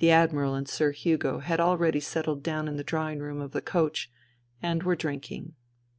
The 0.00 0.10
Admiral 0.10 0.54
and 0.54 0.68
Sir 0.68 0.90
Hugo 0.92 1.38
had 1.38 1.60
already 1.60 1.98
settled 1.98 2.42
down 2.42 2.68
in 2.68 2.76
the 2.76 2.84
drawing 2.84 3.20
room 3.20 3.40
of 3.40 3.52
the 3.52 3.62
coach, 3.62 4.10
and 4.60 4.82
were 4.82 4.96
drinking. 4.96 5.54